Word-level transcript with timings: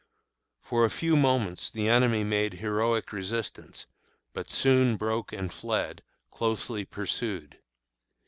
For 0.63 0.83
a 0.83 0.89
few 0.89 1.15
moments 1.15 1.69
the 1.69 1.87
enemy 1.87 2.23
made 2.23 2.53
heroic 2.53 3.13
resistance, 3.13 3.85
but 4.33 4.49
soon 4.49 4.97
broke 4.97 5.31
and 5.31 5.53
fled, 5.53 6.01
closely 6.31 6.85
pursued. 6.85 7.59